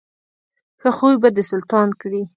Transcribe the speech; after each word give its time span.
ښه 0.81 0.89
خوی 0.97 1.15
به 1.21 1.29
دې 1.35 1.43
سلطان 1.51 1.89
کړي. 2.01 2.21